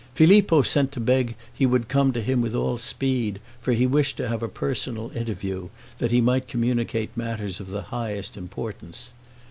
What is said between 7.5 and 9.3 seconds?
of the highest importance.